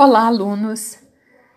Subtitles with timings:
[0.00, 0.96] Olá, alunos!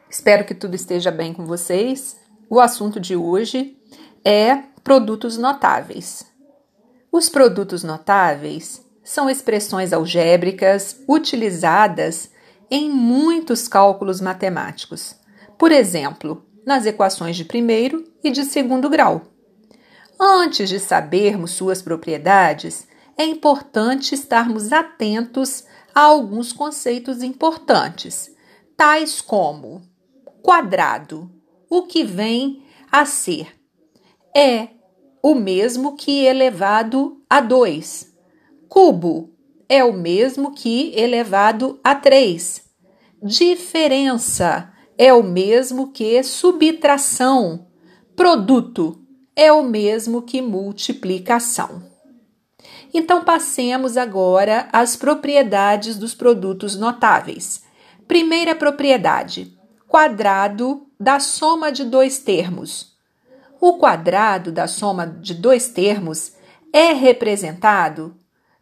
[0.09, 2.17] Espero que tudo esteja bem com vocês.
[2.50, 3.78] O assunto de hoje
[4.25, 6.25] é produtos notáveis.
[7.12, 12.31] Os produtos notáveis são expressões algébricas utilizadas
[12.72, 15.15] em muitos cálculos matemáticos,
[15.55, 19.21] por exemplo, nas equações de primeiro e de segundo grau.
[20.20, 22.88] Antes de sabermos suas propriedades,
[23.22, 25.63] é importante estarmos atentos
[25.94, 28.35] a alguns conceitos importantes,
[28.75, 29.84] tais como
[30.41, 31.30] quadrado,
[31.70, 33.55] o que vem a ser
[34.35, 34.70] é
[35.21, 38.11] o mesmo que elevado a 2.
[38.67, 39.30] Cubo
[39.69, 42.63] é o mesmo que elevado a 3.
[43.22, 47.67] Diferença é o mesmo que subtração.
[48.16, 48.99] Produto
[49.35, 51.91] é o mesmo que multiplicação.
[52.94, 57.64] Então, passemos agora às propriedades dos produtos notáveis.
[58.08, 62.98] Primeira propriedade: quadrado da soma de dois termos.
[63.59, 66.33] O quadrado da soma de dois termos
[66.73, 68.16] é representado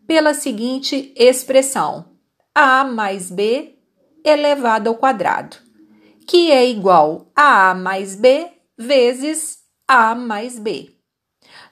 [0.06, 2.06] pela seguinte expressão:
[2.54, 3.76] a mais b
[4.24, 5.58] elevado ao quadrado,
[6.28, 10.96] que é igual a a mais b vezes a mais b.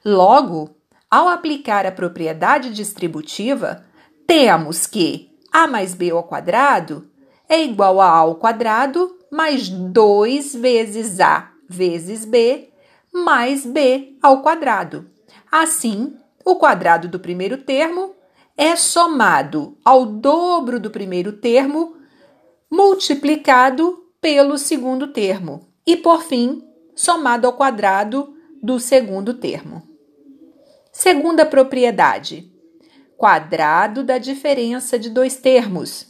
[0.03, 0.76] Logo,
[1.09, 3.85] ao aplicar a propriedade distributiva,
[4.25, 7.09] temos que a mais b ao quadrado
[7.47, 12.69] é igual a a ao quadrado mais 2 vezes a vezes b
[13.13, 15.09] mais b ao quadrado.
[15.51, 18.13] Assim, o quadrado do primeiro termo
[18.55, 21.95] é somado ao dobro do primeiro termo
[22.69, 26.61] multiplicado pelo segundo termo e, por fim,
[26.95, 29.96] somado ao quadrado do segundo termo.
[30.99, 32.51] Segunda propriedade:
[33.15, 36.07] quadrado da diferença de dois termos.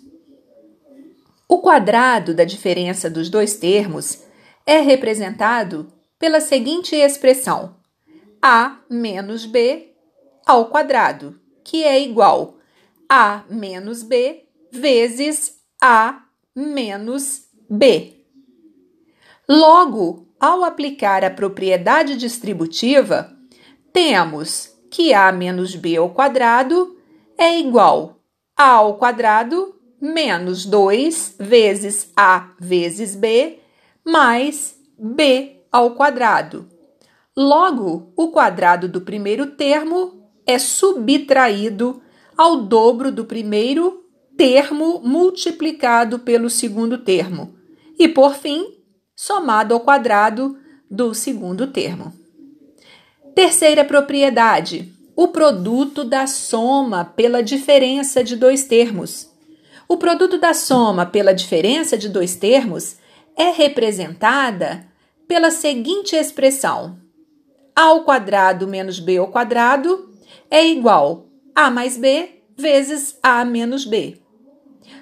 [1.45, 4.23] O quadrado da diferença dos dois termos
[4.65, 7.75] é representado pela seguinte expressão:
[8.41, 9.93] a menos b
[10.45, 12.55] ao quadrado, que é igual
[13.09, 16.23] a menos b vezes a
[16.55, 18.23] menos b.
[19.49, 23.35] Logo, ao aplicar a propriedade distributiva,
[23.91, 26.95] temos que a menos b ao quadrado
[27.37, 28.19] é igual
[28.55, 33.59] a ao quadrado menos 2 vezes a vezes b
[34.05, 36.67] mais b ao quadrado.
[37.35, 42.01] Logo, o quadrado do primeiro termo é subtraído
[42.35, 44.03] ao dobro do primeiro
[44.35, 47.55] termo multiplicado pelo segundo termo
[47.99, 48.65] e, por fim,
[49.15, 50.57] somado ao quadrado
[50.89, 52.13] do segundo termo.
[53.37, 59.29] Terceira propriedade: o produto da soma pela diferença de dois termos.
[59.87, 62.97] O produto da soma pela diferença de dois termos
[63.35, 64.87] é representada
[65.27, 66.97] pela seguinte expressão:
[67.75, 70.09] a ao quadrado menos b ao quadrado
[70.49, 74.17] é igual a mais b vezes a menos b.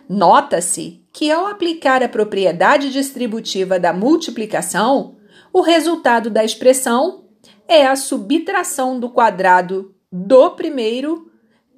[0.10, 5.16] Nota-se que ao aplicar a propriedade distributiva da multiplicação,
[5.54, 7.24] o resultado da expressão
[7.68, 11.32] é a subtração do quadrado do primeiro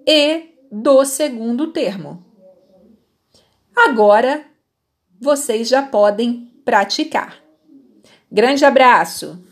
[0.06, 2.24] e do segundo termo.
[3.76, 4.46] Agora
[5.20, 7.42] vocês já podem praticar.
[8.32, 9.47] Grande abraço!